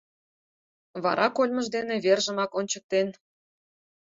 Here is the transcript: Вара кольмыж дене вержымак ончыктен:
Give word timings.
Вара 1.03 1.27
кольмыж 1.35 1.67
дене 1.75 1.95
вержымак 2.05 2.51
ончыктен: 2.59 3.07